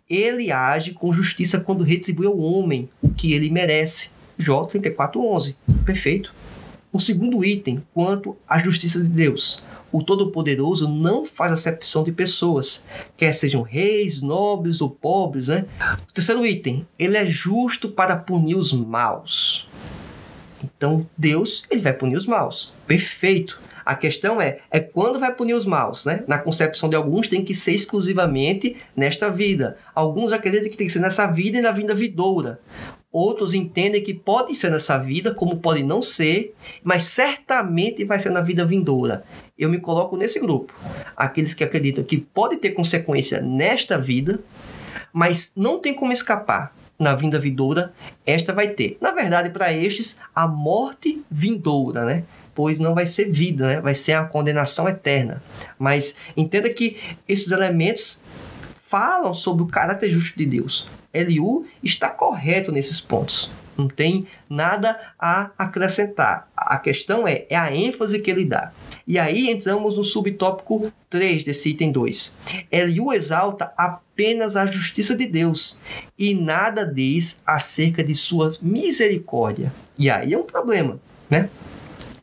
[0.08, 4.12] Ele age com justiça quando retribui ao homem o que ele merece.
[4.38, 5.56] Jó 34:11.
[5.84, 6.34] Perfeito.
[6.92, 9.64] O segundo item, quanto à justiça de Deus.
[9.92, 12.84] O Todo-Poderoso não faz acepção de pessoas,
[13.16, 15.50] quer sejam reis, nobres ou pobres.
[15.50, 15.66] Né?
[16.10, 19.68] O terceiro item, ele é justo para punir os maus.
[20.64, 22.74] Então Deus ele vai punir os maus.
[22.88, 23.60] Perfeito.
[23.86, 26.24] A questão é, é quando vai punir os maus, né?
[26.26, 29.78] Na concepção de alguns tem que ser exclusivamente nesta vida.
[29.94, 32.60] Alguns acreditam que tem que ser nessa vida e na vida vidoura.
[33.12, 38.32] Outros entendem que pode ser nessa vida, como pode não ser, mas certamente vai ser
[38.32, 39.24] na vida vindoura.
[39.60, 40.74] Eu me coloco nesse grupo.
[41.16, 44.40] Aqueles que acreditam que pode ter consequência nesta vida,
[45.12, 46.74] mas não tem como escapar
[47.04, 47.94] na vinda vindoura,
[48.26, 48.98] esta vai ter.
[49.00, 52.24] Na verdade, para estes, a morte vindoura, né?
[52.56, 53.82] Pois não vai ser vida, né?
[53.82, 55.44] Vai ser a condenação eterna.
[55.78, 58.22] Mas entenda que esses elementos
[58.86, 60.88] falam sobre o caráter justo de Deus.
[61.14, 63.52] Eliú está correto nesses pontos.
[63.78, 66.48] Não tem nada a acrescentar.
[66.56, 68.72] A questão é, é a ênfase que ele dá.
[69.06, 72.38] E aí entramos no subtópico 3 desse item 2.
[72.72, 75.80] Eliú exalta apenas a justiça de Deus
[76.18, 79.74] e nada diz acerca de sua misericórdia.
[79.98, 81.50] E aí é um problema, né?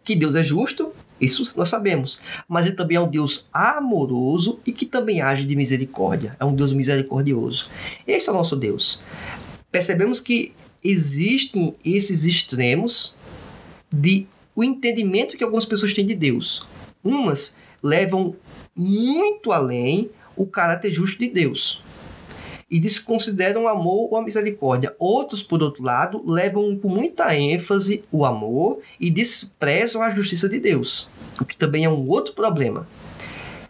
[0.02, 2.20] Que Deus é justo, isso nós sabemos.
[2.48, 6.34] Mas ele também é um Deus amoroso e que também age de misericórdia.
[6.40, 7.68] É um Deus misericordioso.
[8.06, 9.02] Esse é o nosso Deus.
[9.70, 10.52] Percebemos que
[10.82, 13.16] existem esses extremos
[13.92, 16.66] de o entendimento que algumas pessoas têm de Deus.
[17.02, 18.36] Umas levam
[18.74, 21.82] muito além o caráter justo de Deus
[22.70, 24.94] e desconsideram o amor ou a misericórdia.
[24.98, 30.60] Outros, por outro lado, levam com muita ênfase o amor e desprezam a justiça de
[30.60, 32.86] Deus, o que também é um outro problema.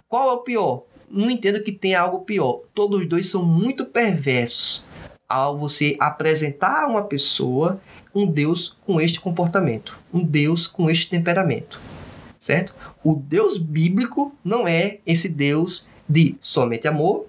[0.06, 0.84] Qual é o pior?
[1.08, 2.60] Não entendo que tenha algo pior.
[2.74, 4.84] Todos os dois são muito perversos
[5.30, 7.80] ao você apresentar a uma pessoa
[8.12, 11.80] um Deus com este comportamento, um Deus com este temperamento,
[12.40, 12.74] certo?
[13.04, 17.26] O Deus bíblico não é esse Deus de somente amor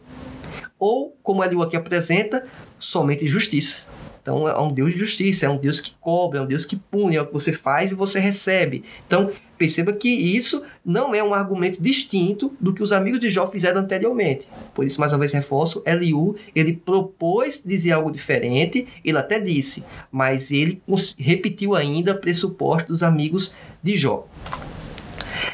[0.80, 2.48] ou, como ele aqui apresenta,
[2.80, 3.91] somente justiça.
[4.22, 6.76] Então é um Deus de justiça, é um Deus que cobra, é um Deus que
[6.76, 8.84] pune, é o que você faz e você recebe.
[9.08, 13.46] Então perceba que isso não é um argumento distinto do que os amigos de Jó
[13.46, 14.48] fizeram anteriormente.
[14.74, 19.86] Por isso, mais uma vez, reforço, Eliú, ele propôs dizer algo diferente, ele até disse,
[20.12, 20.82] mas ele
[21.18, 24.28] repetiu ainda pressuposto dos amigos de Jó.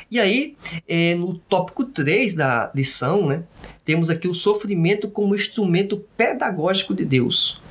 [0.09, 0.55] E aí,
[0.87, 3.43] é, no tópico 3 da lição, né,
[3.83, 7.61] temos aqui o sofrimento como instrumento pedagógico de Deus.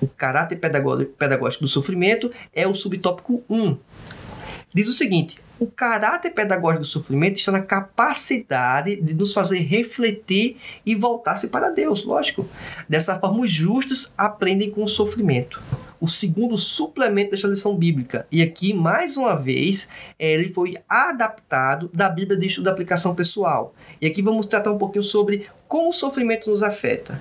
[0.00, 3.76] O caráter pedagógico do sofrimento é o subtópico 1.
[4.74, 10.58] Diz o seguinte: o caráter pedagógico do sofrimento está na capacidade de nos fazer refletir
[10.84, 12.46] e voltar-se para Deus, lógico.
[12.86, 15.62] Dessa forma, os justos aprendem com o sofrimento.
[15.98, 18.26] O segundo suplemento desta lição bíblica.
[18.30, 23.74] E aqui, mais uma vez, ele foi adaptado da Bíblia de Estudo da Aplicação Pessoal.
[23.98, 27.18] E aqui vamos tratar um pouquinho sobre como o sofrimento nos afeta.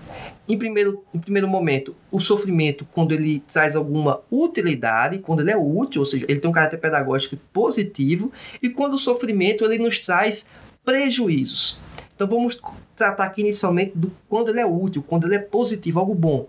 [0.47, 5.57] Em primeiro, em primeiro momento, o sofrimento, quando ele traz alguma utilidade, quando ele é
[5.57, 8.31] útil, ou seja, ele tem um caráter pedagógico positivo,
[8.61, 10.49] e quando o sofrimento ele nos traz
[10.83, 11.79] prejuízos.
[12.15, 12.61] Então vamos
[12.95, 16.47] tratar aqui inicialmente do quando ele é útil, quando ele é positivo, algo bom.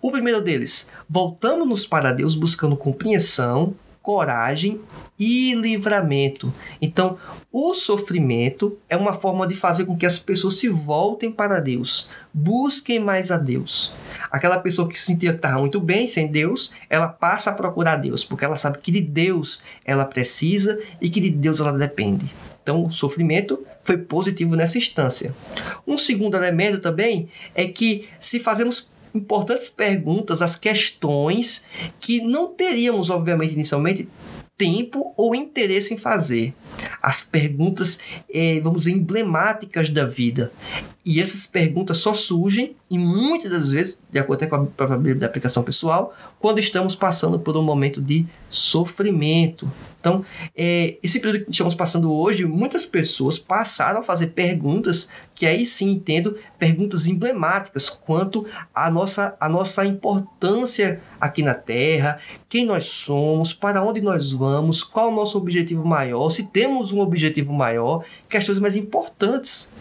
[0.00, 4.80] O primeiro deles, voltamos-nos para Deus buscando compreensão, coragem
[5.18, 6.52] e livramento.
[6.80, 7.16] Então,
[7.52, 12.10] o sofrimento é uma forma de fazer com que as pessoas se voltem para Deus,
[12.34, 13.92] busquem mais a Deus.
[14.30, 17.96] Aquela pessoa que se sentia que estava muito bem sem Deus, ela passa a procurar
[17.96, 22.32] Deus, porque ela sabe que de Deus ela precisa e que de Deus ela depende.
[22.62, 25.34] Então, o sofrimento foi positivo nessa instância.
[25.86, 31.66] Um segundo elemento também é que se fazemos importantes perguntas, as questões
[32.00, 34.08] que não teríamos, obviamente, inicialmente
[34.56, 36.54] tempo ou interesse em fazer.
[37.02, 38.00] As perguntas,
[38.32, 40.52] é, vamos dizer, emblemáticas da vida.
[41.04, 45.16] E essas perguntas só surgem, e muitas das vezes, de acordo com a própria Bíblia
[45.16, 49.68] da aplicação pessoal, quando estamos passando por um momento de sofrimento.
[49.98, 55.46] Então, é, esse período que estamos passando hoje, muitas pessoas passaram a fazer perguntas que
[55.46, 62.64] aí sim entendo, perguntas emblemáticas quanto à nossa, à nossa importância aqui na Terra, quem
[62.64, 67.52] nós somos, para onde nós vamos, qual o nosso objetivo maior, se temos um objetivo
[67.52, 69.74] maior, questões mais importantes.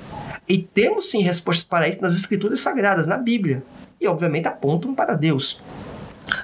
[0.47, 3.63] E temos sim respostas para isso nas Escrituras Sagradas, na Bíblia.
[3.99, 5.61] E obviamente apontam para Deus.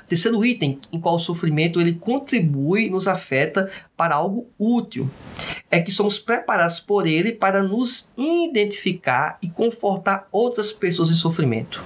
[0.07, 5.09] Terceiro item, em qual o sofrimento ele contribui nos afeta para algo útil,
[5.69, 11.83] é que somos preparados por ele para nos identificar e confortar outras pessoas em sofrimento.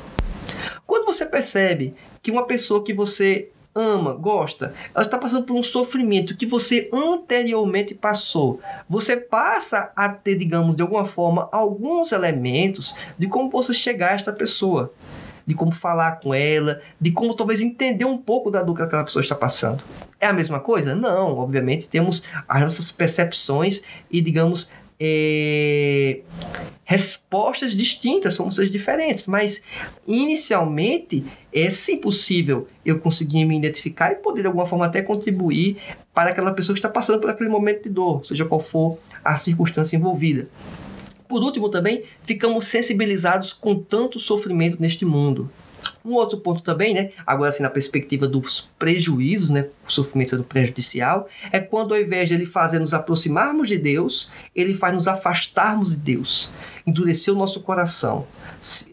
[0.86, 5.64] Quando você percebe que uma pessoa que você ama, gosta, ela está passando por um
[5.64, 8.60] sofrimento que você anteriormente passou.
[8.90, 14.16] Você passa a ter, digamos, de alguma forma, alguns elementos de como você chegar a
[14.16, 14.94] esta pessoa,
[15.46, 19.04] de como falar com ela, de como talvez entender um pouco da dor que aquela
[19.04, 19.84] pessoa está passando.
[20.20, 20.94] É a mesma coisa?
[20.94, 26.20] Não, obviamente temos as nossas percepções e, digamos, é,
[26.92, 29.64] respostas distintas, seres diferentes, mas
[30.06, 31.24] inicialmente
[31.54, 35.78] é sim possível eu conseguir me identificar e poder de alguma forma até contribuir
[36.14, 39.38] para aquela pessoa que está passando por aquele momento de dor, seja qual for a
[39.38, 40.50] circunstância envolvida.
[41.30, 45.50] Por último, também ficamos sensibilizados com tanto sofrimento neste mundo.
[46.04, 50.44] Um outro ponto também, né, agora assim na perspectiva dos prejuízos, né, o sofrimento sendo
[50.44, 55.08] prejudicial, é quando ao invés de ele fazer nos aproximarmos de Deus, ele faz nos
[55.08, 56.52] afastarmos de Deus,
[56.86, 58.26] endurecer o nosso coração.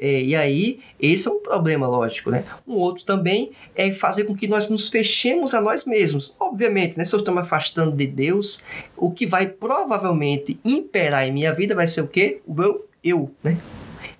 [0.00, 2.44] É, e aí, esse é um problema, lógico, né?
[2.66, 6.34] Um outro também é fazer com que nós nos fechemos a nós mesmos.
[6.40, 8.64] Obviamente, né, se eu estou me afastando de Deus,
[8.96, 12.40] o que vai provavelmente imperar em minha vida vai ser o quê?
[12.46, 13.58] O meu eu, né?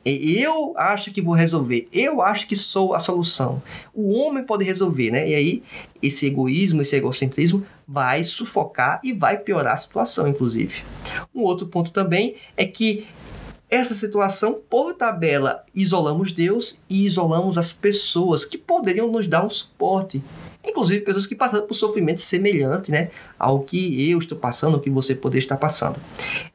[0.04, 1.86] Eu acho que vou resolver.
[1.92, 3.62] Eu acho que sou a solução.
[3.92, 5.28] O homem pode resolver, né?
[5.28, 5.62] E aí,
[6.02, 10.82] esse egoísmo, esse egocentrismo vai sufocar e vai piorar a situação, inclusive.
[11.34, 13.06] Um outro ponto também é que
[13.70, 19.50] essa situação, por tabela, isolamos Deus e isolamos as pessoas que poderiam nos dar um
[19.50, 20.22] suporte
[20.70, 24.90] inclusive pessoas que passaram por sofrimento semelhante né, ao que eu estou passando, ao que
[24.90, 25.96] você poderia estar passando.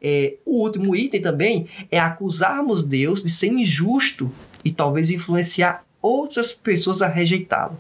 [0.02, 4.32] É, o último item também é acusarmos Deus de ser injusto
[4.64, 7.78] e talvez influenciar outras pessoas a rejeitá-lo.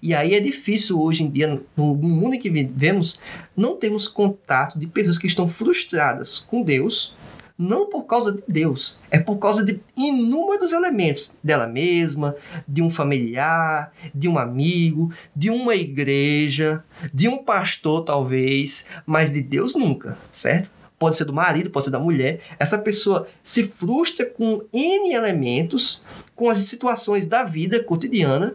[0.00, 3.20] E aí é difícil hoje em dia, no mundo em que vivemos,
[3.56, 7.14] não temos contato de pessoas que estão frustradas com Deus
[7.58, 12.36] não por causa de Deus, é por causa de inúmeros elementos dela mesma,
[12.68, 19.42] de um familiar, de um amigo, de uma igreja, de um pastor talvez, mas de
[19.42, 20.70] Deus nunca, certo?
[20.96, 22.40] Pode ser do marido, pode ser da mulher.
[22.58, 26.04] Essa pessoa se frustra com N elementos,
[26.36, 28.54] com as situações da vida cotidiana,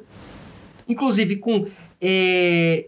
[0.87, 1.67] inclusive com
[2.01, 2.85] é,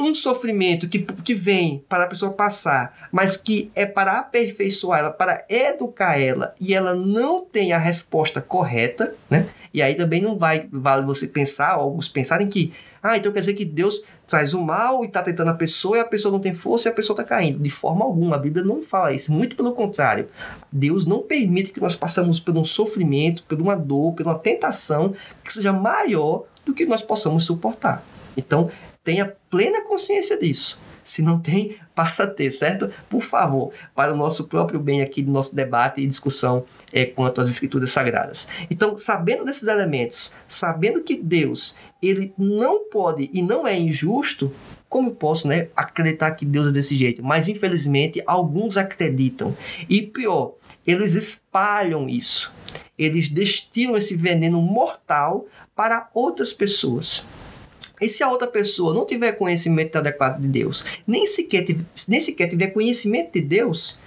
[0.00, 5.10] um sofrimento que, que vem para a pessoa passar, mas que é para aperfeiçoar ela,
[5.10, 9.48] para educar ela, e ela não tem a resposta correta, né?
[9.72, 12.72] E aí também não vai vale você pensar, alguns pensarem que,
[13.02, 16.00] ah, então quer dizer que Deus traz o mal e está tentando a pessoa e
[16.00, 17.58] a pessoa não tem força e a pessoa está caindo.
[17.58, 19.32] De forma alguma, a Bíblia não fala isso.
[19.32, 20.28] Muito pelo contrário.
[20.70, 25.14] Deus não permite que nós passemos por um sofrimento, por uma dor, por uma tentação
[25.42, 28.04] que seja maior do que nós possamos suportar.
[28.36, 28.70] Então,
[29.02, 30.80] tenha plena consciência disso.
[31.02, 32.90] Se não tem, passa a ter, certo?
[33.08, 37.40] Por favor, para o nosso próprio bem aqui do nosso debate e discussão é, quanto
[37.40, 38.48] às escrituras sagradas.
[38.70, 44.52] Então, sabendo desses elementos, sabendo que Deus ele não pode e não é injusto,
[44.88, 47.22] como posso né, acreditar que Deus é desse jeito?
[47.22, 49.56] Mas infelizmente alguns acreditam.
[49.88, 50.54] E pior,
[50.86, 52.52] eles espalham isso.
[52.98, 57.24] Eles destilam esse veneno mortal para outras pessoas.
[58.00, 61.66] E se a outra pessoa não tiver conhecimento adequado de Deus, nem sequer,
[62.08, 64.00] nem sequer tiver conhecimento de Deus,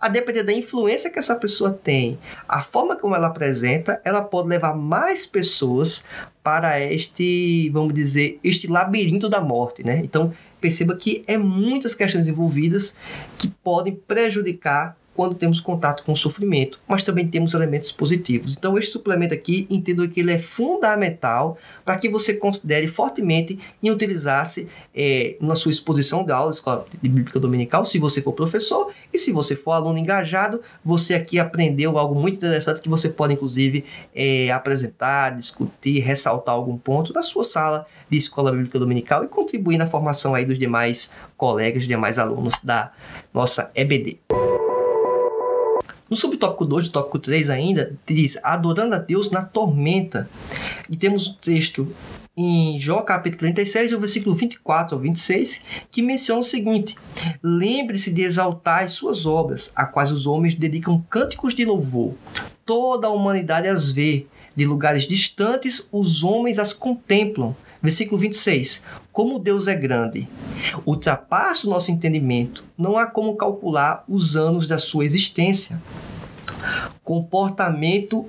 [0.00, 2.18] a depender da influência que essa pessoa tem,
[2.48, 6.04] a forma como ela apresenta, ela pode levar mais pessoas
[6.42, 10.00] para este, vamos dizer, este labirinto da morte, né?
[10.02, 12.96] Então, perceba que é muitas questões envolvidas
[13.36, 18.56] que podem prejudicar quando temos contato com o sofrimento, mas também temos elementos positivos.
[18.56, 23.90] Então, este suplemento aqui, entendo que ele é fundamental para que você considere fortemente em
[23.90, 28.94] utilizar-se é, na sua exposição de aula, escola de bíblica dominical, se você for professor
[29.12, 33.34] e se você for aluno engajado, você aqui aprendeu algo muito interessante que você pode,
[33.34, 39.28] inclusive, é, apresentar, discutir, ressaltar algum ponto da sua sala de escola bíblica dominical e
[39.28, 42.90] contribuir na formação aí dos demais colegas, demais alunos da
[43.34, 44.18] nossa EBD.
[46.10, 50.28] No subtópico 2 do tópico 3 ainda, diz adorando a Deus na tormenta.
[50.88, 51.86] E temos um texto
[52.36, 56.96] em Jó capítulo 36, do versículo 24 ao 26, que menciona o seguinte:
[57.40, 62.14] Lembre-se de exaltar as suas obras, a quais os homens dedicam cânticos de louvor.
[62.66, 67.54] Toda a humanidade as vê, de lugares distantes os homens as contemplam.
[67.82, 68.84] Versículo 26.
[69.12, 70.28] Como Deus é grande,
[70.84, 75.80] ultrapassa o nosso entendimento, não há como calcular os anos da sua existência.
[77.02, 78.26] Comportamento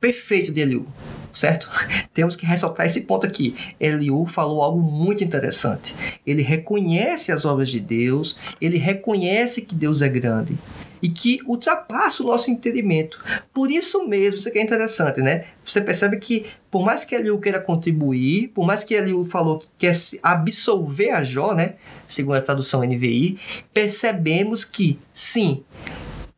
[0.00, 0.86] perfeito de Eliú,
[1.32, 1.70] certo?
[2.12, 3.54] Temos que ressaltar esse ponto aqui.
[3.78, 5.94] Eliú falou algo muito interessante.
[6.26, 10.58] Ele reconhece as obras de Deus, ele reconhece que Deus é grande
[11.02, 13.22] e que ultrapassa o nosso entendimento.
[13.52, 15.46] Por isso mesmo, isso aqui é interessante, né?
[15.64, 19.68] Você percebe que, por mais que Eliú queira contribuir, por mais que Eliú falou que
[19.78, 21.74] quer absolver a Jó, né?
[22.06, 23.38] Segundo a tradução NVI,
[23.72, 25.62] percebemos que, sim,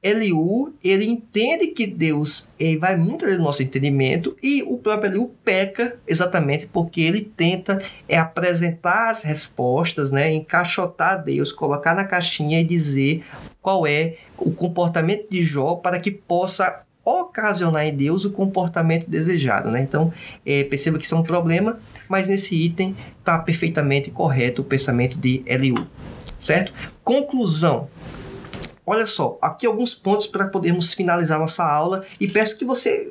[0.03, 5.31] Eliú, ele entende que Deus vai muito além do nosso entendimento e o próprio Eliú
[5.45, 12.61] peca exatamente porque ele tenta é, apresentar as respostas, né, encaixotar Deus, colocar na caixinha
[12.61, 13.25] e dizer
[13.61, 19.71] qual é o comportamento de Jó para que possa ocasionar em Deus o comportamento desejado.
[19.71, 19.83] Né?
[19.83, 20.13] Então,
[20.47, 25.19] é, perceba que isso é um problema, mas nesse item está perfeitamente correto o pensamento
[25.19, 25.87] de Eliú.
[26.39, 26.73] Certo?
[27.03, 27.89] Conclusão.
[28.85, 33.09] Olha só, aqui alguns pontos para podermos finalizar nossa aula e peço que você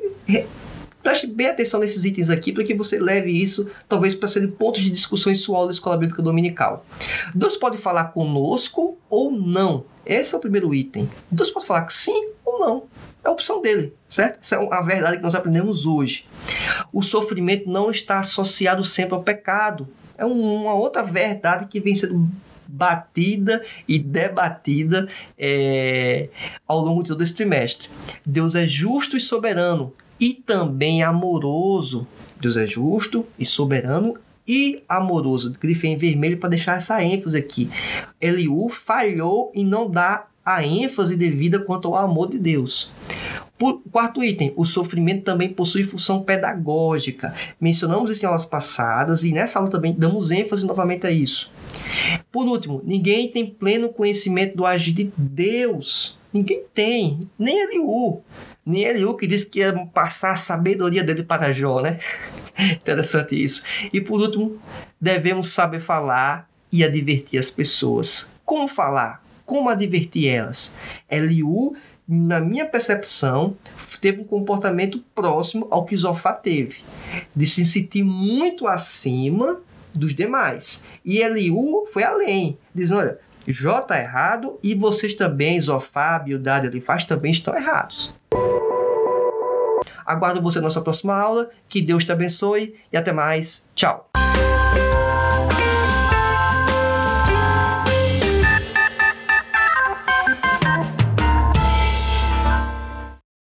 [1.02, 4.82] preste bem atenção nesses itens aqui para que você leve isso, talvez, para serem pontos
[4.82, 6.86] de discussão em sua aula da Escola Bíblica Dominical.
[7.34, 9.86] Deus pode falar conosco ou não.
[10.06, 11.10] Esse é o primeiro item.
[11.30, 12.84] Deus pode falar sim ou não.
[13.24, 14.40] É a opção dele, certo?
[14.42, 16.26] Essa é a verdade que nós aprendemos hoje.
[16.92, 19.88] O sofrimento não está associado sempre ao pecado.
[20.18, 22.30] É uma outra verdade que vem sendo
[22.68, 26.30] batida e debatida é,
[26.68, 27.90] ao longo de todo esse trimestre.
[28.26, 32.08] Deus é justo e soberano e também amoroso.
[32.40, 34.16] Deus é justo e soberano
[34.52, 35.54] e amoroso.
[35.62, 37.70] Grifei em vermelho para deixar essa ênfase aqui.
[38.20, 42.92] Eliú falhou em não dar a ênfase devida quanto ao amor de Deus.
[43.58, 47.34] Por, quarto item, o sofrimento também possui função pedagógica.
[47.62, 51.50] Mencionamos isso em aulas passadas e nessa aula também damos ênfase novamente a isso.
[52.30, 56.20] Por último, ninguém tem pleno conhecimento do agir de Deus.
[56.34, 58.22] Ninguém tem, nem Eliú.
[59.18, 62.00] Que disse que ia passar a sabedoria dele para Jó, né?
[62.60, 63.64] Interessante isso.
[63.92, 64.62] E por último,
[65.00, 68.30] devemos saber falar e advertir as pessoas.
[68.46, 69.24] Como falar?
[69.46, 70.78] Como advertir elas?
[71.10, 71.76] Eliú
[72.08, 73.56] na minha percepção,
[74.02, 76.78] teve um comportamento próximo ao que Zofá teve,
[77.34, 79.62] de se sentir muito acima
[79.94, 80.86] dos demais.
[81.06, 87.06] E Eliú foi além, dizendo: olha, Jó está errado e vocês também, Zofá, Bildad, Elifaz,
[87.06, 88.14] também estão errados.
[90.12, 91.50] Aguardo você na nossa próxima aula.
[91.70, 93.66] Que Deus te abençoe e até mais.
[93.74, 94.10] Tchau.